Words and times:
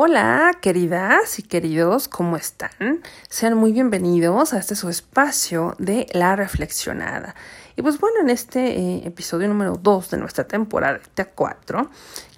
Hola, 0.00 0.52
queridas 0.60 1.40
y 1.40 1.42
queridos, 1.42 2.06
¿cómo 2.06 2.36
están? 2.36 3.02
Sean 3.28 3.54
muy 3.54 3.72
bienvenidos 3.72 4.52
a 4.52 4.58
este 4.58 4.76
su 4.76 4.88
espacio 4.88 5.74
de 5.80 6.06
la 6.12 6.36
reflexionada. 6.36 7.34
Y 7.74 7.82
pues 7.82 7.98
bueno, 7.98 8.20
en 8.20 8.30
este 8.30 8.78
eh, 8.78 9.02
episodio 9.06 9.48
número 9.48 9.72
2 9.74 10.10
de 10.10 10.18
nuestra 10.18 10.44
temporada 10.46 11.00
4, 11.34 11.90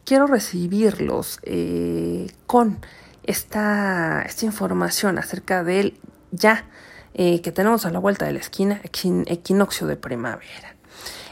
quiero 0.06 0.26
recibirlos 0.26 1.38
eh, 1.42 2.32
con 2.46 2.78
esta, 3.24 4.22
esta 4.22 4.46
información 4.46 5.18
acerca 5.18 5.62
del 5.62 6.00
ya 6.30 6.64
eh, 7.12 7.42
que 7.42 7.52
tenemos 7.52 7.84
a 7.84 7.90
la 7.90 7.98
vuelta 7.98 8.24
de 8.24 8.32
la 8.32 8.38
esquina, 8.38 8.80
equinoccio 8.82 9.86
de 9.86 9.96
primavera. 9.96 10.79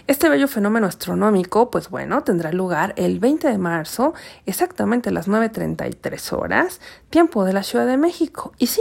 Este 0.09 0.30
bello 0.30 0.48
fenómeno 0.48 0.86
astronómico, 0.86 1.70
pues 1.70 1.91
bueno, 1.91 2.24
tendrá 2.24 2.50
lugar 2.50 2.95
el 2.96 3.20
20 3.20 3.46
de 3.46 3.59
marzo, 3.59 4.14
exactamente 4.46 5.11
a 5.11 5.12
las 5.12 5.29
9.33 5.29 6.32
horas, 6.32 6.80
tiempo 7.11 7.45
de 7.45 7.52
la 7.52 7.62
Ciudad 7.62 7.87
de 7.87 7.98
México. 7.98 8.55
Y 8.56 8.68
sí, 8.68 8.80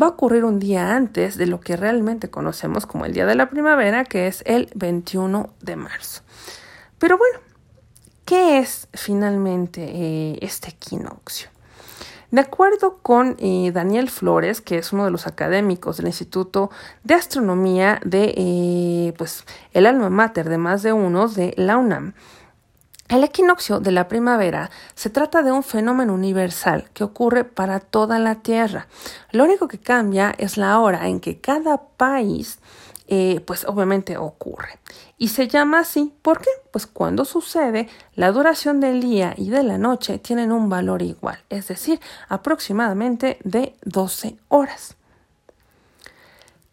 va 0.00 0.06
a 0.06 0.10
ocurrir 0.10 0.44
un 0.44 0.60
día 0.60 0.94
antes 0.94 1.36
de 1.36 1.46
lo 1.46 1.58
que 1.58 1.76
realmente 1.76 2.30
conocemos 2.30 2.86
como 2.86 3.06
el 3.06 3.12
Día 3.12 3.26
de 3.26 3.34
la 3.34 3.50
Primavera, 3.50 4.04
que 4.04 4.28
es 4.28 4.44
el 4.46 4.70
21 4.76 5.52
de 5.60 5.74
marzo. 5.74 6.22
Pero 7.00 7.18
bueno, 7.18 7.40
¿qué 8.24 8.60
es 8.60 8.86
finalmente 8.92 9.82
eh, 9.82 10.38
este 10.42 10.68
equinoccio? 10.70 11.48
De 12.32 12.40
acuerdo 12.40 12.96
con 13.02 13.36
eh, 13.40 13.72
Daniel 13.74 14.08
Flores, 14.08 14.62
que 14.62 14.78
es 14.78 14.94
uno 14.94 15.04
de 15.04 15.10
los 15.10 15.26
académicos 15.26 15.98
del 15.98 16.06
Instituto 16.06 16.70
de 17.04 17.12
Astronomía 17.12 18.00
de 18.06 18.32
eh, 18.34 19.12
pues, 19.18 19.44
el 19.74 19.84
alma 19.84 20.08
mater 20.08 20.48
de 20.48 20.56
más 20.56 20.82
de 20.82 20.94
unos 20.94 21.34
de 21.34 21.52
la 21.58 21.76
UNAM, 21.76 22.14
el 23.10 23.22
equinoccio 23.22 23.80
de 23.80 23.92
la 23.92 24.08
primavera 24.08 24.70
se 24.94 25.10
trata 25.10 25.42
de 25.42 25.52
un 25.52 25.62
fenómeno 25.62 26.14
universal 26.14 26.88
que 26.94 27.04
ocurre 27.04 27.44
para 27.44 27.80
toda 27.80 28.18
la 28.18 28.36
Tierra. 28.36 28.86
Lo 29.30 29.44
único 29.44 29.68
que 29.68 29.78
cambia 29.78 30.34
es 30.38 30.56
la 30.56 30.78
hora 30.80 31.08
en 31.08 31.20
que 31.20 31.38
cada 31.38 31.82
país 31.98 32.60
eh, 33.08 33.40
pues 33.46 33.64
obviamente 33.64 34.16
ocurre. 34.16 34.78
Y 35.18 35.28
se 35.28 35.48
llama 35.48 35.80
así, 35.80 36.12
¿por 36.22 36.40
qué? 36.40 36.50
Pues 36.70 36.86
cuando 36.86 37.24
sucede, 37.24 37.88
la 38.14 38.32
duración 38.32 38.80
del 38.80 39.00
día 39.00 39.34
y 39.36 39.50
de 39.50 39.62
la 39.62 39.78
noche 39.78 40.18
tienen 40.18 40.52
un 40.52 40.68
valor 40.68 41.02
igual, 41.02 41.38
es 41.48 41.68
decir, 41.68 42.00
aproximadamente 42.28 43.38
de 43.44 43.74
12 43.84 44.36
horas. 44.48 44.96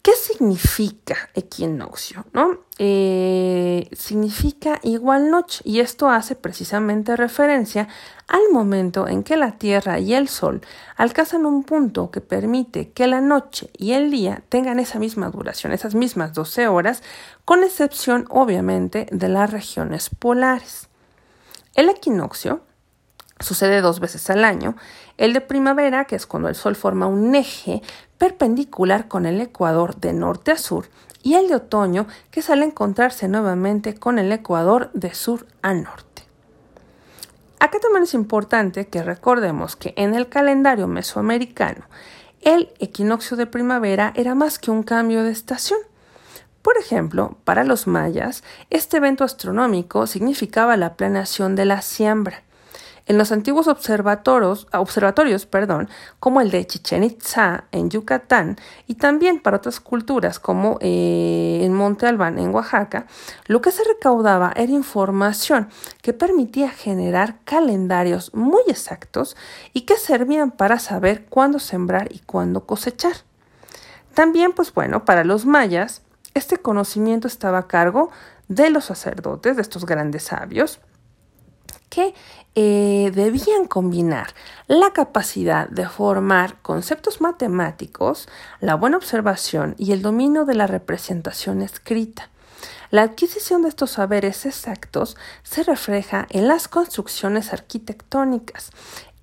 ¿Qué 0.02 0.12
significa 0.12 1.28
equinoccio? 1.34 2.24
¿no? 2.32 2.60
Eh, 2.78 3.86
significa 3.92 4.80
igual 4.82 5.30
noche 5.30 5.60
y 5.64 5.80
esto 5.80 6.08
hace 6.08 6.34
precisamente 6.36 7.16
referencia 7.16 7.86
al 8.26 8.40
momento 8.50 9.08
en 9.08 9.22
que 9.22 9.36
la 9.36 9.58
Tierra 9.58 9.98
y 9.98 10.14
el 10.14 10.28
Sol 10.28 10.62
alcanzan 10.96 11.44
un 11.44 11.64
punto 11.64 12.10
que 12.10 12.22
permite 12.22 12.92
que 12.92 13.06
la 13.06 13.20
noche 13.20 13.68
y 13.76 13.92
el 13.92 14.10
día 14.10 14.42
tengan 14.48 14.78
esa 14.78 14.98
misma 14.98 15.28
duración, 15.28 15.72
esas 15.72 15.94
mismas 15.94 16.32
12 16.32 16.68
horas, 16.68 17.02
con 17.44 17.62
excepción 17.62 18.24
obviamente 18.30 19.06
de 19.12 19.28
las 19.28 19.50
regiones 19.50 20.08
polares. 20.08 20.88
El 21.74 21.90
equinoccio 21.90 22.62
Sucede 23.40 23.80
dos 23.80 24.00
veces 24.00 24.28
al 24.28 24.44
año. 24.44 24.76
El 25.16 25.32
de 25.32 25.40
primavera, 25.40 26.04
que 26.04 26.14
es 26.14 26.26
cuando 26.26 26.50
el 26.50 26.54
Sol 26.54 26.76
forma 26.76 27.06
un 27.06 27.34
eje 27.34 27.80
perpendicular 28.20 29.08
con 29.08 29.24
el 29.24 29.40
ecuador 29.40 29.96
de 29.96 30.12
norte 30.12 30.52
a 30.52 30.58
sur, 30.58 30.90
y 31.22 31.36
el 31.36 31.48
de 31.48 31.54
otoño, 31.54 32.06
que 32.30 32.42
sale 32.42 32.64
a 32.64 32.66
encontrarse 32.66 33.28
nuevamente 33.28 33.94
con 33.94 34.18
el 34.18 34.30
ecuador 34.30 34.90
de 34.92 35.14
sur 35.14 35.46
a 35.62 35.72
norte. 35.72 36.24
Acá 37.60 37.78
también 37.80 38.02
es 38.02 38.12
importante 38.12 38.88
que 38.88 39.02
recordemos 39.02 39.74
que 39.74 39.94
en 39.96 40.14
el 40.14 40.28
calendario 40.28 40.86
mesoamericano, 40.86 41.86
el 42.42 42.70
equinoccio 42.78 43.38
de 43.38 43.46
primavera 43.46 44.12
era 44.14 44.34
más 44.34 44.58
que 44.58 44.70
un 44.70 44.82
cambio 44.82 45.24
de 45.24 45.30
estación. 45.30 45.78
Por 46.60 46.76
ejemplo, 46.76 47.38
para 47.44 47.64
los 47.64 47.86
mayas, 47.86 48.44
este 48.68 48.98
evento 48.98 49.24
astronómico 49.24 50.06
significaba 50.06 50.76
la 50.76 50.94
planeación 50.94 51.56
de 51.56 51.64
la 51.64 51.80
siembra 51.80 52.42
en 53.10 53.18
los 53.18 53.32
antiguos 53.32 53.66
observatorios, 53.66 54.68
observatorios 54.72 55.44
perdón, 55.44 55.88
como 56.20 56.40
el 56.40 56.52
de 56.52 56.64
Chichen 56.64 57.02
Itza 57.02 57.64
en 57.72 57.90
Yucatán 57.90 58.56
y 58.86 58.94
también 58.94 59.40
para 59.40 59.56
otras 59.56 59.80
culturas 59.80 60.38
como 60.38 60.78
eh, 60.80 61.58
en 61.64 61.74
Monte 61.74 62.06
Albán 62.06 62.38
en 62.38 62.54
Oaxaca, 62.54 63.06
lo 63.46 63.60
que 63.60 63.72
se 63.72 63.82
recaudaba 63.82 64.52
era 64.54 64.70
información 64.70 65.70
que 66.02 66.12
permitía 66.12 66.70
generar 66.70 67.40
calendarios 67.42 68.32
muy 68.32 68.62
exactos 68.68 69.36
y 69.72 69.80
que 69.80 69.96
servían 69.96 70.52
para 70.52 70.78
saber 70.78 71.24
cuándo 71.24 71.58
sembrar 71.58 72.12
y 72.12 72.20
cuándo 72.20 72.64
cosechar. 72.64 73.14
También, 74.14 74.52
pues 74.52 74.72
bueno, 74.72 75.04
para 75.04 75.24
los 75.24 75.46
mayas, 75.46 76.02
este 76.34 76.58
conocimiento 76.58 77.26
estaba 77.26 77.58
a 77.58 77.66
cargo 77.66 78.10
de 78.46 78.70
los 78.70 78.84
sacerdotes, 78.84 79.56
de 79.56 79.62
estos 79.62 79.84
grandes 79.84 80.22
sabios, 80.22 80.78
que 81.90 82.14
eh, 82.54 83.12
debían 83.14 83.66
combinar 83.66 84.28
la 84.66 84.92
capacidad 84.92 85.68
de 85.68 85.86
formar 85.86 86.62
conceptos 86.62 87.20
matemáticos, 87.20 88.28
la 88.60 88.74
buena 88.76 88.96
observación 88.96 89.74
y 89.76 89.92
el 89.92 90.00
dominio 90.00 90.46
de 90.46 90.54
la 90.54 90.66
representación 90.66 91.60
escrita. 91.60 92.30
La 92.90 93.02
adquisición 93.02 93.62
de 93.62 93.68
estos 93.68 93.92
saberes 93.92 94.46
exactos 94.46 95.16
se 95.44 95.62
refleja 95.62 96.26
en 96.30 96.48
las 96.48 96.66
construcciones 96.66 97.52
arquitectónicas, 97.52 98.72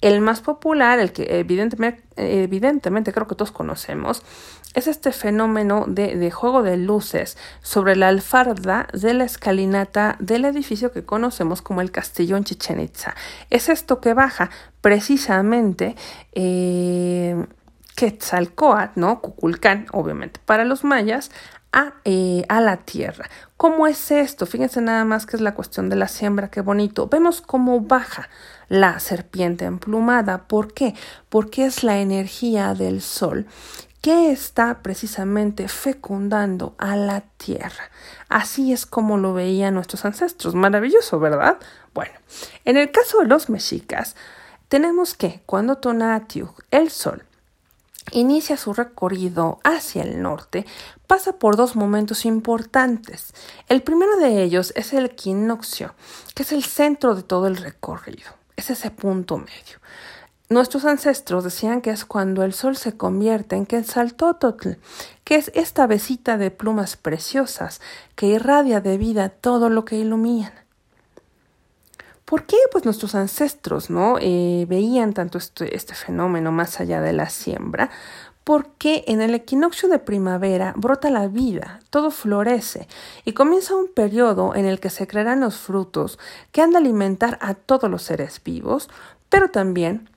el 0.02 0.22
más 0.22 0.42
popular, 0.42 1.00
el 1.00 1.12
que 1.12 1.40
evidentemente, 1.40 3.14
creo 3.14 3.28
que 3.28 3.36
todos 3.36 3.52
conocemos, 3.52 4.24
es 4.74 4.88
este 4.88 5.12
fenómeno 5.12 5.86
de, 5.88 6.30
juego 6.30 6.62
de 6.62 6.78
luces 6.78 7.38
sobre 7.62 7.96
la 7.96 8.10
alfarda 8.10 8.88
de 8.94 9.14
la 9.14 9.24
escalinata 9.24 10.18
del 10.20 10.46
edificio 10.46 10.92
que 10.92 11.04
conocemos 11.04 11.62
como 11.62 11.82
el 11.82 11.92
castillo 11.92 12.38
en 12.38 12.44
Chichen 12.44 12.80
Itza. 12.80 13.16
Es 13.50 13.70
esto 13.70 14.00
que 14.02 14.14
baja 14.14 14.52
precisamente 14.82 15.96
eh, 16.34 17.44
Quetzalcoatl, 17.98 19.00
¿no? 19.00 19.22
Cuculcán, 19.22 19.88
obviamente, 19.92 20.40
para 20.46 20.66
los 20.66 20.84
mayas, 20.84 21.32
a, 21.74 21.96
eh, 22.06 22.46
a, 22.48 22.62
la 22.62 22.78
tierra. 22.78 23.28
¿Cómo 23.58 23.88
es 23.88 24.12
esto? 24.12 24.46
Fíjense 24.46 24.82
nada 24.82 25.04
más 25.04 25.26
que 25.26 25.36
es 25.36 25.42
la 25.42 25.56
cuestión 25.56 25.90
de 25.90 25.96
la 25.96 26.08
siembra, 26.08 26.52
qué 26.52 26.62
bonito. 26.62 27.08
Vemos 27.08 27.42
cómo 27.42 27.82
baja 27.82 28.30
la 28.70 29.00
serpiente 29.00 29.66
emplumada. 29.66 30.48
¿Por 30.48 30.76
qué? 30.76 30.94
Porque 31.30 31.66
es 31.66 31.84
la 31.84 31.98
energía 31.98 32.76
del 32.76 33.02
sol 33.02 33.48
que 34.00 34.32
está 34.32 34.84
precisamente 34.84 35.68
fecundando 35.68 36.76
a 36.78 36.96
la 36.96 37.22
tierra. 37.22 37.90
Así 38.30 38.74
es 38.74 38.86
como 38.86 39.18
lo 39.18 39.34
veían 39.34 39.74
nuestros 39.74 40.06
ancestros. 40.06 40.54
Maravilloso, 40.54 41.20
¿verdad? 41.20 41.58
Bueno, 41.96 42.14
en 42.64 42.78
el 42.78 42.92
caso 42.92 43.22
de 43.22 43.26
los 43.26 43.50
mexicas, 43.50 44.16
tenemos 44.68 45.16
que 45.16 45.42
cuando 45.48 45.78
Tonatiuh, 45.78 46.54
el 46.70 46.92
sol, 46.92 47.24
inicia 48.12 48.58
su 48.58 48.74
recorrido 48.74 49.60
hacia 49.64 50.04
el 50.04 50.22
norte, 50.22 50.66
pasa 51.08 51.34
por 51.34 51.56
dos 51.56 51.76
momentos 51.76 52.26
importantes. 52.26 53.34
El 53.68 53.84
primero 53.84 54.18
de 54.18 54.44
ellos 54.44 54.74
es 54.76 54.94
el 54.94 55.06
equinoccio, 55.06 55.96
que 56.36 56.44
es 56.44 56.52
el 56.52 56.64
centro 56.64 57.16
de 57.16 57.24
todo 57.24 57.48
el 57.48 57.58
recorrido 57.58 58.38
es 58.58 58.72
ese 58.72 58.92
punto 58.92 59.38
medio. 59.38 59.80
Nuestros 60.50 60.86
ancestros 60.86 61.44
decían 61.44 61.82
que 61.82 61.92
es 61.92 62.06
cuando 62.06 62.44
el 62.44 62.54
sol 62.54 62.76
se 62.76 62.98
convierte 62.98 63.56
en 63.56 63.66
Quetzaltótotl, 63.66 64.72
que 65.24 65.36
es 65.36 65.52
esta 65.54 65.88
besita 65.88 66.38
de 66.38 66.52
plumas 66.52 66.98
preciosas 66.98 67.82
que 68.16 68.28
irradia 68.28 68.82
de 68.82 68.98
vida 68.98 69.30
todo 69.30 69.70
lo 69.70 69.86
que 69.86 69.98
ilumina. 69.98 70.67
¿Por 72.28 72.44
qué 72.44 72.58
pues 72.74 72.84
nuestros 72.84 73.16
ancestros 73.16 73.90
no 73.90 74.18
eh, 74.20 74.66
veían 74.68 75.14
tanto 75.14 75.38
este, 75.38 75.74
este 75.78 75.96
fenómeno 75.96 76.52
más 76.52 76.82
allá 76.82 77.00
de 77.00 77.14
la 77.14 77.30
siembra? 77.30 77.90
porque 78.44 79.04
en 79.08 79.20
el 79.20 79.36
equinoccio 79.36 79.90
de 79.90 80.00
primavera 80.00 80.74
brota 80.78 81.10
la 81.10 81.28
vida, 81.28 81.82
todo 81.90 82.12
florece 82.12 82.88
y 83.26 83.34
comienza 83.34 83.76
un 83.76 83.90
periodo 83.94 84.56
en 84.56 84.66
el 84.66 84.80
que 84.80 84.90
se 84.90 85.06
crearán 85.06 85.42
los 85.42 85.58
frutos 85.58 86.18
que 86.54 86.62
han 86.62 86.72
de 86.72 86.78
alimentar 86.78 87.38
a 87.42 87.56
todos 87.56 87.92
los 87.92 88.04
seres 88.04 88.42
vivos, 88.42 88.90
pero 89.28 89.52
también 89.52 90.10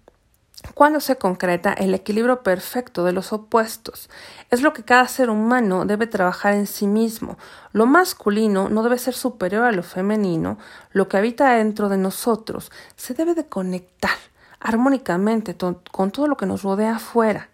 cuando 0.75 1.01
se 1.01 1.17
concreta 1.17 1.73
el 1.73 1.95
equilibrio 1.95 2.43
perfecto 2.43 3.05
de 3.05 3.13
los 3.13 3.33
opuestos. 3.33 4.11
Es 4.51 4.63
lo 4.63 4.73
que 4.73 4.85
cada 4.85 5.09
ser 5.09 5.31
humano 5.31 5.85
debe 5.85 6.07
trabajar 6.07 6.55
en 6.55 6.67
sí 6.67 6.87
mismo. 6.87 7.39
Lo 7.73 7.87
masculino 7.87 8.69
no 8.69 8.83
debe 8.83 8.99
ser 8.99 9.15
superior 9.15 9.65
a 9.65 9.73
lo 9.73 9.83
femenino, 9.83 10.59
lo 10.93 11.09
que 11.09 11.17
habita 11.17 11.55
dentro 11.55 11.89
de 11.89 11.99
nosotros 11.99 12.71
se 12.97 13.15
debe 13.15 13.35
de 13.35 13.47
conectar 13.47 14.17
armónicamente 14.61 15.57
con 15.57 16.11
todo 16.11 16.27
lo 16.27 16.37
que 16.37 16.47
nos 16.47 16.63
rodea 16.63 16.97
afuera. 16.97 17.49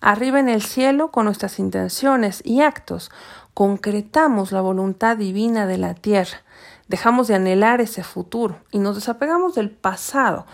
Arriba 0.00 0.38
en 0.38 0.48
el 0.48 0.62
cielo, 0.62 1.10
con 1.10 1.24
nuestras 1.24 1.58
intenciones 1.58 2.42
y 2.44 2.60
actos, 2.60 3.10
concretamos 3.54 4.52
la 4.52 4.60
voluntad 4.60 5.16
divina 5.16 5.66
de 5.66 5.78
la 5.78 5.94
tierra. 5.94 6.42
Dejamos 6.86 7.26
de 7.26 7.34
anhelar 7.34 7.80
ese 7.80 8.04
futuro 8.04 8.58
y 8.70 8.78
nos 8.78 8.94
desapegamos 8.94 9.54
del 9.54 9.70
pasado 9.70 10.46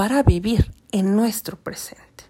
para 0.00 0.22
vivir 0.22 0.72
en 0.92 1.14
nuestro 1.14 1.58
presente. 1.58 2.24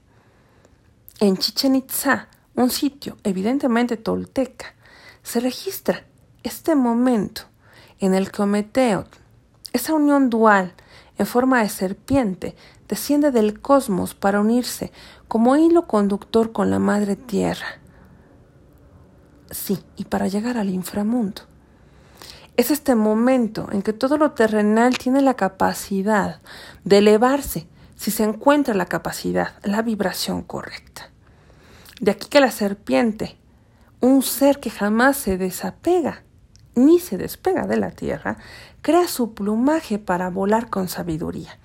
En 1.20 1.37
Chichen 1.37 1.76
Itza, 1.76 2.26
un 2.56 2.69
sitio 2.69 3.17
evidentemente 3.22 3.96
tolteca, 3.96 4.75
se 5.22 5.38
registra 5.38 6.05
este 6.43 6.75
momento 6.75 7.43
en 8.00 8.14
el 8.14 8.32
que 8.32 8.43
Ometeotl, 8.43 9.17
esa 9.72 9.94
unión 9.94 10.31
dual 10.31 10.75
en 11.17 11.26
forma 11.26 11.62
de 11.62 11.69
serpiente, 11.69 12.56
desciende 12.88 13.31
del 13.31 13.61
cosmos 13.61 14.17
para 14.17 14.40
unirse 14.40 14.90
como 15.28 15.56
hilo 15.56 15.87
conductor 15.87 16.50
con 16.50 16.72
la 16.72 16.81
Madre 16.81 17.14
Tierra. 17.14 17.78
Sí, 19.52 19.78
y 19.94 20.06
para 20.06 20.26
llegar 20.26 20.58
al 20.58 20.70
inframundo. 20.70 21.43
Es 22.61 22.71
este 22.71 22.95
momento 22.95 23.71
en 23.73 23.81
que 23.81 23.95
todo 23.95 24.19
lo 24.19 24.33
terrenal 24.33 24.99
tiene 24.99 25.23
la 25.23 25.33
capacidad 25.33 26.43
de 26.85 26.99
elevarse 26.99 27.67
si 27.97 28.11
se 28.11 28.23
encuentra 28.23 28.75
la 28.75 28.85
capacidad, 28.85 29.55
la 29.62 29.81
vibración 29.81 30.43
correcta. 30.43 31.09
De 32.03 32.11
aquí 32.11 32.29
que 32.29 32.39
la 32.39 32.51
serpiente, 32.51 33.39
un 34.01 34.23
ser 34.23 34.61
que 34.61 34.69
jamás 34.69 35.17
se 35.17 35.39
desapega 35.39 36.23
ni 36.75 37.01
se 37.01 37.17
despega 37.17 37.67
de 37.67 37.79
la 37.79 37.93
tierra, 37.93 38.37
crea 38.83 39.09
su 39.09 39.33
plumaje 39.33 39.99
para 39.99 40.29
volar 40.29 40.69
con 40.69 40.89
sabiduría, 40.89 41.59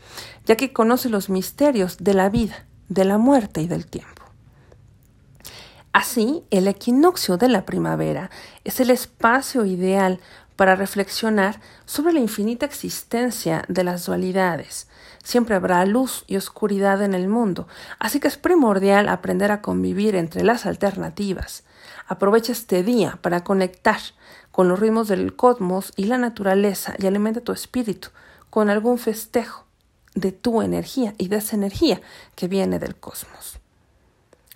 ya 0.46 0.56
que 0.56 0.72
conoce 0.72 1.10
los 1.10 1.30
misterios 1.30 1.98
de 1.98 2.14
la 2.14 2.30
vida, 2.30 2.68
de 2.88 3.04
la 3.04 3.18
muerte 3.18 3.62
y 3.62 3.68
del 3.68 3.86
tiempo. 3.86 4.24
Así, 5.92 6.44
el 6.52 6.68
equinoccio 6.68 7.38
de 7.38 7.48
la 7.48 7.66
primavera 7.66 8.30
es 8.66 8.82
el 8.82 8.90
espacio 8.90 9.64
ideal 9.66 10.20
para 10.56 10.76
reflexionar 10.76 11.60
sobre 11.86 12.14
la 12.14 12.20
infinita 12.20 12.66
existencia 12.66 13.64
de 13.68 13.84
las 13.84 14.06
dualidades. 14.06 14.88
Siempre 15.24 15.56
habrá 15.56 15.86
luz 15.86 16.24
y 16.28 16.38
oscuridad 16.38 17.02
en 17.02 17.14
el 17.14 17.28
mundo, 17.28 17.68
así 18.00 18.20
que 18.20 18.28
es 18.28 18.38
primordial 18.38 19.10
aprender 19.10 19.52
a 19.52 19.62
convivir 19.62 20.16
entre 20.16 20.44
las 20.44 20.66
alternativas. 20.66 21.64
Aprovecha 22.08 22.52
este 22.52 22.84
día 22.84 23.18
para 23.22 23.44
conectar 23.44 24.00
con 24.52 24.70
los 24.70 24.80
ritmos 24.80 25.08
del 25.08 25.36
cosmos 25.36 25.92
y 25.96 26.06
la 26.06 26.18
naturaleza 26.18 26.94
y 26.98 27.08
alimenta 27.08 27.42
tu 27.42 27.52
espíritu 27.52 28.10
con 28.50 28.70
algún 28.70 28.98
festejo 28.98 29.66
de 30.14 30.32
tu 30.32 30.62
energía 30.62 31.14
y 31.18 31.28
de 31.28 31.38
esa 31.38 31.56
energía 31.56 32.02
que 32.36 32.48
viene 32.48 32.80
del 32.80 32.96
cosmos. 32.96 33.60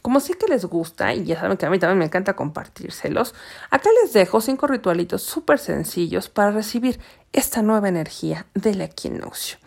Como 0.10 0.22
sé 0.22 0.34
que 0.34 0.48
les 0.48 0.66
gusta, 0.66 1.14
y 1.14 1.24
ya 1.24 1.40
saben 1.40 1.56
que 1.56 1.68
a 1.68 1.70
mí 1.70 1.78
también 1.78 2.00
me 2.00 2.06
encanta 2.06 2.36
compartírselos, 2.36 3.36
acá 3.70 3.92
les 4.02 4.12
dejo 4.12 4.42
cinco 4.42 4.66
ritualitos 4.66 5.22
súper 5.22 5.60
sencillos 5.60 6.30
para 6.30 6.50
recibir 6.50 7.00
esta 7.32 7.62
nueva 7.62 7.90
energía 7.90 8.48
del 8.54 8.82
equinoccio. 8.82 9.58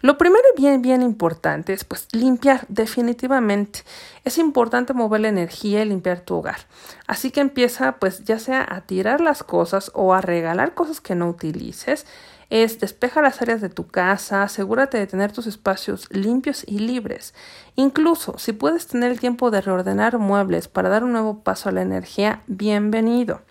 Lo 0.00 0.16
primero 0.16 0.42
y 0.56 0.60
bien, 0.60 0.82
bien 0.82 1.02
importante 1.02 1.72
es 1.72 1.84
pues 1.84 2.08
limpiar 2.12 2.64
definitivamente. 2.68 3.80
Es 4.24 4.38
importante 4.38 4.94
mover 4.94 5.20
la 5.20 5.28
energía 5.28 5.82
y 5.82 5.88
limpiar 5.88 6.20
tu 6.20 6.36
hogar. 6.36 6.60
Así 7.06 7.30
que 7.30 7.40
empieza 7.40 7.98
pues 7.98 8.24
ya 8.24 8.38
sea 8.38 8.66
a 8.68 8.82
tirar 8.82 9.20
las 9.20 9.42
cosas 9.42 9.90
o 9.94 10.14
a 10.14 10.20
regalar 10.20 10.74
cosas 10.74 11.00
que 11.00 11.14
no 11.14 11.28
utilices 11.28 12.06
es 12.50 12.80
despeja 12.80 13.22
las 13.22 13.40
áreas 13.40 13.60
de 13.60 13.68
tu 13.68 13.86
casa, 13.86 14.42
asegúrate 14.42 14.98
de 14.98 15.06
tener 15.06 15.30
tus 15.30 15.46
espacios 15.46 16.08
limpios 16.10 16.64
y 16.66 16.80
libres. 16.80 17.32
Incluso 17.76 18.38
si 18.38 18.52
puedes 18.52 18.88
tener 18.88 19.12
el 19.12 19.20
tiempo 19.20 19.52
de 19.52 19.60
reordenar 19.60 20.18
muebles 20.18 20.66
para 20.66 20.88
dar 20.88 21.04
un 21.04 21.12
nuevo 21.12 21.44
paso 21.44 21.68
a 21.68 21.72
la 21.72 21.82
energía, 21.82 22.42
bienvenido. 22.48 23.42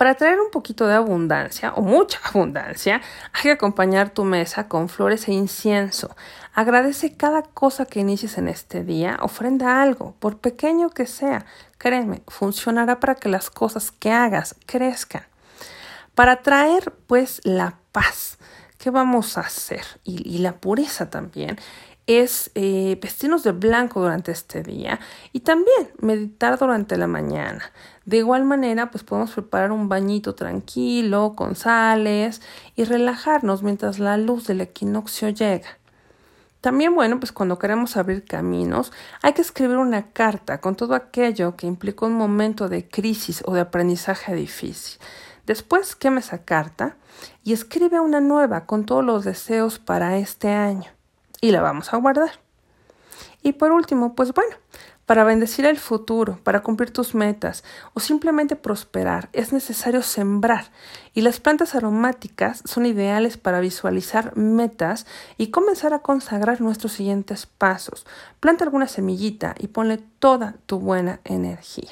Para 0.00 0.14
traer 0.14 0.40
un 0.40 0.50
poquito 0.50 0.86
de 0.86 0.94
abundancia 0.94 1.74
o 1.74 1.82
mucha 1.82 2.20
abundancia, 2.24 3.02
hay 3.34 3.42
que 3.42 3.50
acompañar 3.50 4.08
tu 4.08 4.24
mesa 4.24 4.66
con 4.66 4.88
flores 4.88 5.28
e 5.28 5.32
incienso. 5.32 6.16
Agradece 6.54 7.18
cada 7.18 7.42
cosa 7.42 7.84
que 7.84 8.00
inicies 8.00 8.38
en 8.38 8.48
este 8.48 8.82
día, 8.82 9.18
ofrenda 9.20 9.82
algo, 9.82 10.14
por 10.18 10.38
pequeño 10.38 10.88
que 10.88 11.04
sea. 11.04 11.44
Créeme, 11.76 12.22
funcionará 12.28 12.98
para 12.98 13.14
que 13.14 13.28
las 13.28 13.50
cosas 13.50 13.90
que 13.90 14.10
hagas 14.10 14.56
crezcan. 14.64 15.24
Para 16.14 16.40
traer 16.40 16.94
pues 17.06 17.42
la 17.44 17.76
paz, 17.92 18.38
¿qué 18.78 18.88
vamos 18.88 19.36
a 19.36 19.42
hacer? 19.42 19.84
Y, 20.02 20.38
la 20.38 20.54
pureza 20.54 21.10
también 21.10 21.58
es 22.06 22.50
eh, 22.54 22.98
vestirnos 23.02 23.42
de 23.42 23.52
blanco 23.52 24.00
durante 24.00 24.32
este 24.32 24.62
día 24.62 24.98
y 25.34 25.40
también 25.40 25.90
meditar 26.00 26.58
durante 26.58 26.96
la 26.96 27.06
mañana. 27.06 27.70
De 28.06 28.16
igual 28.16 28.44
manera, 28.44 28.90
pues 28.90 29.04
podemos 29.04 29.32
preparar 29.32 29.72
un 29.72 29.88
bañito 29.88 30.34
tranquilo, 30.34 31.34
con 31.36 31.54
sales 31.54 32.40
y 32.74 32.84
relajarnos 32.84 33.62
mientras 33.62 33.98
la 33.98 34.16
luz 34.16 34.46
del 34.46 34.62
equinoccio 34.62 35.28
llega. 35.28 35.78
También, 36.60 36.94
bueno, 36.94 37.18
pues 37.20 37.32
cuando 37.32 37.58
queremos 37.58 37.96
abrir 37.96 38.24
caminos, 38.24 38.92
hay 39.22 39.32
que 39.32 39.40
escribir 39.40 39.78
una 39.78 40.12
carta 40.12 40.60
con 40.60 40.76
todo 40.76 40.94
aquello 40.94 41.56
que 41.56 41.66
implicó 41.66 42.06
un 42.06 42.14
momento 42.14 42.68
de 42.68 42.86
crisis 42.86 43.42
o 43.46 43.54
de 43.54 43.60
aprendizaje 43.60 44.34
difícil. 44.34 45.00
Después 45.46 45.96
queme 45.96 46.20
esa 46.20 46.44
carta 46.44 46.96
y 47.44 47.54
escribe 47.54 47.98
una 47.98 48.20
nueva 48.20 48.66
con 48.66 48.84
todos 48.84 49.04
los 49.04 49.24
deseos 49.24 49.78
para 49.78 50.18
este 50.18 50.48
año 50.48 50.90
y 51.40 51.50
la 51.50 51.62
vamos 51.62 51.92
a 51.94 51.96
guardar. 51.96 52.32
Y 53.42 53.52
por 53.52 53.72
último, 53.72 54.14
pues 54.14 54.34
bueno, 54.34 54.54
para 55.10 55.24
bendecir 55.24 55.66
el 55.66 55.76
futuro, 55.76 56.38
para 56.44 56.62
cumplir 56.62 56.92
tus 56.92 57.16
metas 57.16 57.64
o 57.94 57.98
simplemente 57.98 58.54
prosperar, 58.54 59.28
es 59.32 59.52
necesario 59.52 60.02
sembrar 60.02 60.70
y 61.14 61.22
las 61.22 61.40
plantas 61.40 61.74
aromáticas 61.74 62.62
son 62.64 62.86
ideales 62.86 63.36
para 63.36 63.58
visualizar 63.58 64.36
metas 64.36 65.06
y 65.36 65.48
comenzar 65.48 65.94
a 65.94 65.98
consagrar 65.98 66.60
nuestros 66.60 66.92
siguientes 66.92 67.46
pasos. 67.46 68.06
Planta 68.38 68.62
alguna 68.62 68.86
semillita 68.86 69.56
y 69.58 69.66
ponle 69.66 69.98
toda 70.20 70.54
tu 70.66 70.78
buena 70.78 71.18
energía. 71.24 71.90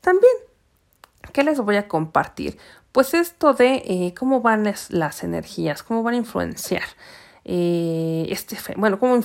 También 0.00 0.32
¿Qué 1.32 1.44
les 1.44 1.60
voy 1.60 1.76
a 1.76 1.86
compartir? 1.86 2.58
Pues 2.90 3.14
esto 3.14 3.54
de 3.54 3.76
eh, 3.86 4.12
cómo 4.18 4.40
van 4.40 4.64
las 4.88 5.22
energías, 5.22 5.84
cómo 5.84 6.02
van 6.02 6.14
a 6.14 6.16
influenciar. 6.16 6.82
Eh, 7.44 8.26
este 8.30 8.56
bueno, 8.76 9.00
cómo 9.00 9.20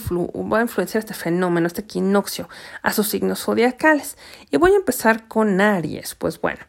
va 0.50 0.60
a 0.60 0.62
influenciar 0.62 1.00
este 1.00 1.14
fenómeno, 1.14 1.68
este 1.68 1.82
equinoccio, 1.82 2.50
a 2.82 2.92
sus 2.94 3.10
signos 3.10 3.44
zodiacales. 3.44 4.18
Y 4.50 4.58
voy 4.58 4.72
a 4.72 4.78
empezar 4.78 5.28
con 5.28 5.62
Aries. 5.62 6.16
Pues 6.16 6.42
bueno, 6.42 6.60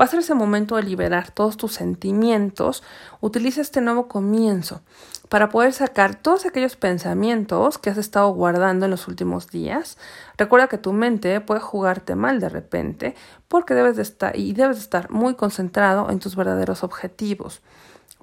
va 0.00 0.06
a 0.06 0.08
ser 0.08 0.20
ese 0.20 0.34
momento 0.34 0.76
de 0.76 0.82
liberar 0.82 1.30
todos 1.30 1.56
tus 1.56 1.74
sentimientos. 1.74 2.82
Utiliza 3.20 3.60
este 3.60 3.80
nuevo 3.80 4.08
comienzo 4.08 4.82
para 5.28 5.48
poder 5.48 5.72
sacar 5.72 6.14
todos 6.14 6.46
aquellos 6.46 6.76
pensamientos 6.76 7.78
que 7.78 7.90
has 7.90 7.98
estado 7.98 8.30
guardando 8.30 8.84
en 8.84 8.90
los 8.90 9.08
últimos 9.08 9.50
días. 9.50 9.98
Recuerda 10.36 10.68
que 10.68 10.78
tu 10.78 10.92
mente 10.92 11.40
puede 11.40 11.60
jugarte 11.60 12.14
mal 12.14 12.40
de 12.40 12.48
repente 12.48 13.14
porque 13.48 13.74
debes 13.74 13.96
de 13.96 14.02
estar 14.02 14.38
y 14.38 14.52
debes 14.52 14.76
de 14.76 14.82
estar 14.82 15.10
muy 15.10 15.34
concentrado 15.34 16.10
en 16.10 16.18
tus 16.18 16.36
verdaderos 16.36 16.84
objetivos. 16.84 17.62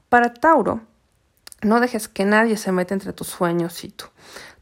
Para 0.10 0.34
Tauro, 0.34 0.82
no 1.62 1.80
dejes 1.80 2.08
que 2.08 2.26
nadie 2.26 2.58
se 2.58 2.72
meta 2.72 2.94
entre 2.94 3.14
tus 3.14 3.28
sueños 3.28 3.84
y 3.84 3.90
tú. 3.90 4.06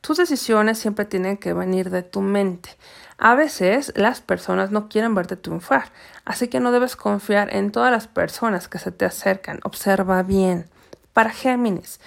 Tus 0.02 0.18
decisiones 0.18 0.78
siempre 0.78 1.06
tienen 1.06 1.38
que 1.38 1.54
venir 1.54 1.90
de 1.90 2.04
tu 2.04 2.22
mente. 2.22 2.70
A 3.18 3.36
veces 3.36 3.92
las 3.96 4.22
personas 4.22 4.72
no 4.72 4.88
quieren 4.88 5.14
verte 5.14 5.36
triunfar, 5.36 5.92
así 6.24 6.48
que 6.48 6.60
no 6.60 6.72
debes 6.72 6.96
confiar 6.96 7.54
en 7.54 7.72
todas 7.72 7.92
las 7.92 8.08
personas 8.08 8.68
que 8.68 8.80
se 8.80 8.92
te 8.92 9.06
acercan. 9.06 9.60
Observa 9.64 10.24
bien. 10.24 10.70
Para 11.14 11.32
Géminis, 11.32 12.00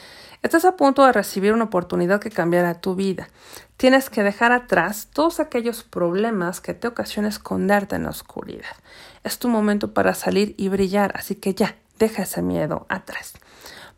Estás 0.42 0.64
a 0.64 0.74
punto 0.74 1.06
de 1.06 1.12
recibir 1.12 1.52
una 1.52 1.64
oportunidad 1.64 2.20
que 2.20 2.28
cambiará 2.28 2.80
tu 2.80 2.96
vida. 2.96 3.28
Tienes 3.76 4.10
que 4.10 4.24
dejar 4.24 4.50
atrás 4.50 5.06
todos 5.12 5.38
aquellos 5.38 5.84
problemas 5.84 6.60
que 6.60 6.74
te 6.74 6.88
ocasionan 6.88 7.28
esconderte 7.28 7.94
en 7.94 8.02
la 8.02 8.10
oscuridad. 8.10 8.74
Es 9.22 9.38
tu 9.38 9.48
momento 9.48 9.94
para 9.94 10.14
salir 10.14 10.56
y 10.58 10.68
brillar, 10.68 11.12
así 11.14 11.36
que 11.36 11.54
ya, 11.54 11.76
deja 12.00 12.24
ese 12.24 12.42
miedo 12.42 12.86
atrás. 12.88 13.34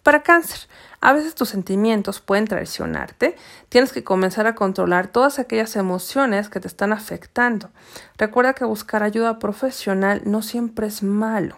Para 0.05 0.23
cáncer, 0.23 0.69
a 1.01 1.15
veces 1.15 1.35
tus 1.35 1.49
sentimientos 1.49 2.21
pueden 2.21 2.47
traicionarte. 2.47 3.37
Tienes 3.71 3.91
que 3.91 4.05
comenzar 4.05 4.47
a 4.47 4.55
controlar 4.55 5.09
todas 5.09 5.39
aquellas 5.39 5.77
emociones 5.77 6.51
que 6.51 6.61
te 6.61 6.69
están 6.69 6.93
afectando. 6.93 7.71
Recuerda 8.19 8.53
que 8.53 8.67
buscar 8.67 9.03
ayuda 9.03 9.39
profesional 9.39 10.21
no 10.27 10.43
siempre 10.43 10.89
es 10.89 11.03
malo. 11.03 11.57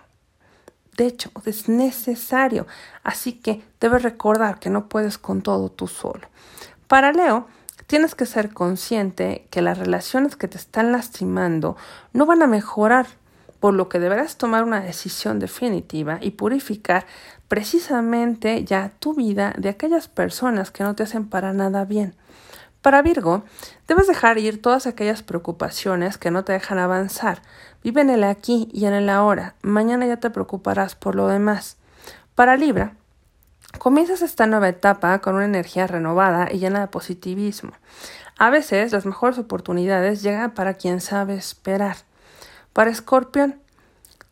De 0.96 1.06
hecho, 1.06 1.32
es 1.44 1.68
necesario. 1.68 2.68
Así 3.02 3.32
que 3.32 3.64
debes 3.80 4.04
recordar 4.04 4.60
que 4.60 4.70
no 4.70 4.88
puedes 4.88 5.18
con 5.18 5.42
todo 5.42 5.68
tú 5.68 5.88
solo. 5.88 6.28
Para 6.86 7.12
Leo, 7.12 7.48
tienes 7.88 8.14
que 8.14 8.26
ser 8.26 8.54
consciente 8.54 9.48
que 9.50 9.60
las 9.60 9.76
relaciones 9.76 10.36
que 10.36 10.46
te 10.46 10.56
están 10.56 10.92
lastimando 10.92 11.76
no 12.12 12.26
van 12.26 12.42
a 12.42 12.46
mejorar, 12.46 13.08
por 13.60 13.74
lo 13.74 13.88
que 13.88 13.98
deberás 13.98 14.36
tomar 14.36 14.64
una 14.64 14.80
decisión 14.80 15.38
definitiva 15.38 16.18
y 16.20 16.32
purificar 16.32 17.06
precisamente 17.48 18.64
ya 18.64 18.92
tu 18.98 19.14
vida 19.14 19.54
de 19.58 19.68
aquellas 19.68 20.08
personas 20.08 20.70
que 20.70 20.84
no 20.84 20.94
te 20.94 21.02
hacen 21.02 21.28
para 21.28 21.52
nada 21.52 21.84
bien. 21.84 22.14
Para 22.82 23.02
Virgo, 23.02 23.44
debes 23.88 24.06
dejar 24.06 24.38
ir 24.38 24.62
todas 24.62 24.86
aquellas 24.86 25.22
preocupaciones 25.22 26.18
que 26.18 26.30
no 26.30 26.44
te 26.44 26.52
dejan 26.52 26.78
avanzar. 26.78 27.42
Vive 27.82 28.00
en 28.00 28.10
el 28.10 28.24
aquí 28.24 28.68
y 28.72 28.84
en 28.86 28.92
el 28.92 29.08
ahora. 29.08 29.54
Mañana 29.62 30.06
ya 30.06 30.18
te 30.18 30.30
preocuparás 30.30 30.94
por 30.94 31.14
lo 31.14 31.28
demás. 31.28 31.78
Para 32.34 32.56
Libra, 32.56 32.94
Comienzas 33.78 34.22
esta 34.22 34.46
nueva 34.46 34.68
etapa 34.68 35.18
con 35.18 35.34
una 35.34 35.44
energía 35.44 35.86
renovada 35.86 36.48
y 36.50 36.58
llena 36.58 36.80
de 36.80 36.86
positivismo. 36.86 37.72
A 38.38 38.48
veces 38.48 38.92
las 38.92 39.04
mejores 39.04 39.38
oportunidades 39.38 40.22
llegan 40.22 40.52
para 40.52 40.74
quien 40.74 41.00
sabe 41.00 41.34
esperar. 41.34 41.96
Para 42.76 42.90
Escorpión, 42.90 43.58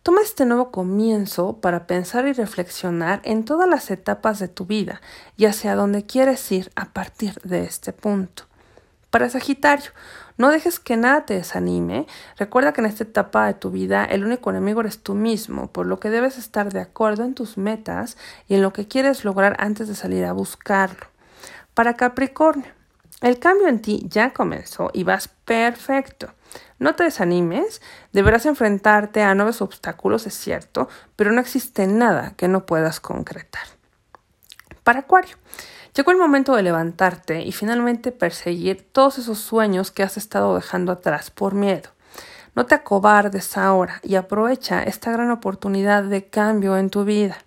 toma 0.02 0.20
este 0.20 0.44
nuevo 0.44 0.70
comienzo 0.70 1.62
para 1.62 1.86
pensar 1.86 2.26
y 2.26 2.34
reflexionar 2.34 3.22
en 3.24 3.46
todas 3.46 3.66
las 3.66 3.90
etapas 3.90 4.38
de 4.38 4.48
tu 4.48 4.66
vida 4.66 5.00
y 5.38 5.46
hacia 5.46 5.74
dónde 5.74 6.04
quieres 6.04 6.52
ir 6.52 6.70
a 6.76 6.92
partir 6.92 7.40
de 7.40 7.64
este 7.64 7.94
punto. 7.94 8.42
Para 9.08 9.30
Sagitario, 9.30 9.92
no 10.36 10.50
dejes 10.50 10.78
que 10.78 10.98
nada 10.98 11.24
te 11.24 11.32
desanime. 11.32 12.06
Recuerda 12.36 12.74
que 12.74 12.82
en 12.82 12.86
esta 12.88 13.04
etapa 13.04 13.46
de 13.46 13.54
tu 13.54 13.70
vida 13.70 14.04
el 14.04 14.26
único 14.26 14.50
enemigo 14.50 14.82
eres 14.82 14.98
tú 14.98 15.14
mismo, 15.14 15.72
por 15.72 15.86
lo 15.86 15.98
que 15.98 16.10
debes 16.10 16.36
estar 16.36 16.70
de 16.70 16.82
acuerdo 16.82 17.24
en 17.24 17.32
tus 17.32 17.56
metas 17.56 18.18
y 18.46 18.56
en 18.56 18.60
lo 18.60 18.74
que 18.74 18.86
quieres 18.86 19.24
lograr 19.24 19.56
antes 19.58 19.88
de 19.88 19.94
salir 19.94 20.22
a 20.26 20.34
buscarlo. 20.34 21.06
Para 21.72 21.94
Capricornio, 21.94 22.70
el 23.22 23.38
cambio 23.38 23.68
en 23.68 23.80
ti 23.80 24.04
ya 24.06 24.34
comenzó 24.34 24.90
y 24.92 25.02
vas 25.02 25.28
perfecto. 25.46 26.28
No 26.78 26.94
te 26.94 27.04
desanimes, 27.04 27.82
deberás 28.12 28.46
enfrentarte 28.46 29.23
a 29.23 29.34
nuevos 29.34 29.62
obstáculos, 29.62 30.26
es 30.26 30.34
cierto, 30.34 30.88
pero 31.16 31.32
no 31.32 31.40
existe 31.40 31.87
nada 31.87 32.34
que 32.37 32.49
no 32.49 32.66
puedas 32.66 33.00
concretar. 33.00 33.66
Para 34.82 35.00
Acuario, 35.00 35.37
Llegó 35.94 36.11
el 36.11 36.18
momento 36.18 36.56
de 36.56 36.64
levantarte 36.64 37.42
y 37.42 37.52
finalmente 37.52 38.11
perseguir 38.11 38.84
todos 38.90 39.18
esos 39.18 39.38
sueños 39.38 39.92
que 39.92 40.02
has 40.02 40.16
estado 40.16 40.56
dejando 40.56 40.90
atrás 40.90 41.30
por 41.30 41.54
miedo. 41.54 41.90
No 42.56 42.66
te 42.66 42.75
acobardes 42.75 43.56
ahora 43.56 44.00
y 44.02 44.16
aprovecha 44.16 44.82
esta 44.82 45.12
gran 45.12 45.30
oportunidad 45.30 46.02
de 46.02 46.26
cambio 46.26 46.76
en 46.76 46.90
tu 46.90 47.04
vida. 47.04 47.38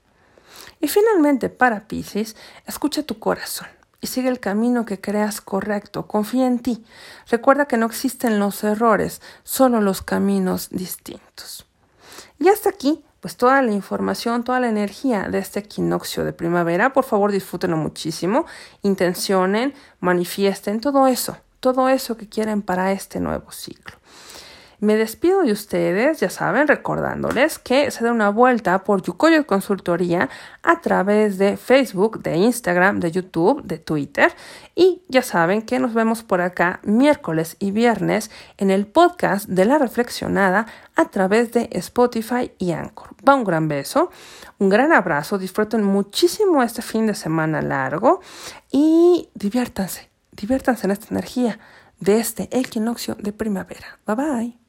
Y 0.80 0.88
finalmente, 0.88 1.50
para 1.50 1.90
Pisces, 1.90 2.38
escucha 2.66 3.04
tu 3.04 3.20
corazón 3.20 3.68
y 4.02 4.08
sigue 4.08 4.30
el 4.30 4.40
camino 4.40 4.86
que 4.86 5.02
creas 5.02 5.42
correcto. 5.42 6.08
Confía 6.08 6.48
en 6.48 6.60
ti. 6.60 6.86
Recuerda 7.30 7.66
que 7.66 7.78
no 7.78 7.86
existen 7.86 8.40
los 8.40 8.64
errores, 8.64 9.22
solo 9.44 9.82
los 9.82 10.02
caminos 10.02 10.70
distintos. 10.70 11.66
Y 12.40 12.50
hasta 12.50 12.70
aquí 12.70 13.04
pues 13.20 13.36
toda 13.36 13.62
la 13.62 13.72
información, 13.72 14.44
toda 14.44 14.60
la 14.60 14.70
energía 14.70 15.28
de 15.30 15.40
este 15.40 15.60
equinoccio 15.60 16.24
de 16.24 16.34
primavera. 16.34 16.94
Por 16.94 17.04
favor, 17.04 17.32
disfrútenlo 17.32 17.78
muchísimo, 17.78 18.46
intencionen, 18.84 19.74
manifiesten 20.00 20.80
todo 20.80 21.08
eso, 21.08 21.38
todo 21.60 21.90
eso 21.90 22.16
que 22.16 22.30
quieren 22.30 22.62
para 22.62 22.92
este 22.92 23.20
nuevo 23.20 23.52
ciclo. 23.52 23.98
Me 24.80 24.96
despido 24.96 25.42
de 25.42 25.52
ustedes, 25.52 26.20
ya 26.20 26.30
saben, 26.30 26.68
recordándoles 26.68 27.58
que 27.58 27.90
se 27.90 28.04
da 28.04 28.12
una 28.12 28.30
vuelta 28.30 28.84
por 28.84 29.02
Yukoyo 29.02 29.48
Consultoría 29.48 30.30
a 30.62 30.82
través 30.82 31.40
de 31.40 31.58
Facebook, 31.58 32.22
de 32.22 32.36
Instagram, 32.36 33.00
de 33.00 33.12
YouTube, 33.12 33.64
de 33.64 33.80
Twitter. 33.80 34.32
Y 34.76 35.02
ya 35.08 35.24
saben 35.24 35.64
que 35.64 35.80
nos 35.80 35.96
vemos 35.96 36.22
por 36.22 36.42
acá 36.42 36.80
miércoles 36.84 37.56
y 37.58 37.72
viernes 37.72 38.30
en 38.58 38.70
el 38.70 38.86
podcast 38.86 39.50
de 39.50 39.66
la 39.66 39.80
reflexionada 39.80 40.68
a 40.96 41.06
través 41.06 41.52
de 41.54 41.70
Spotify 41.72 42.52
y 42.60 42.74
Anchor. 42.74 43.16
Va 43.28 43.34
un 43.34 43.46
gran 43.46 43.68
beso, 43.68 44.12
un 44.60 44.70
gran 44.70 44.94
abrazo, 44.94 45.40
disfruten 45.40 45.82
muchísimo 45.82 46.62
este 46.62 46.84
fin 46.84 47.08
de 47.08 47.16
semana 47.16 47.64
largo 47.64 48.22
y 48.72 49.30
diviértanse, 49.34 50.12
diviértanse 50.34 50.86
en 50.86 50.92
esta 50.92 51.08
energía 51.10 51.58
de 52.00 52.20
este 52.20 52.48
equinoccio 52.52 53.16
de 53.16 53.34
primavera. 53.34 54.00
Bye 54.06 54.16
bye. 54.16 54.67